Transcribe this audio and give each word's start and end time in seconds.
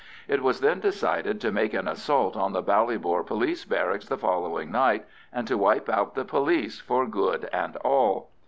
It 0.27 0.41
was 0.41 0.61
then 0.61 0.79
decided 0.79 1.39
to 1.41 1.51
make 1.51 1.75
an 1.75 1.87
assault 1.87 2.35
on 2.35 2.53
the 2.53 2.63
Ballybor 2.63 3.23
police 3.23 3.65
barracks 3.65 4.07
the 4.07 4.17
following 4.17 4.71
night, 4.71 5.05
and 5.31 5.47
to 5.47 5.59
wipe 5.59 5.87
out 5.89 6.15
the 6.15 6.25
police 6.25 6.79
for 6.79 7.05
good 7.05 7.47
and 7.53 7.75
all. 7.85 8.31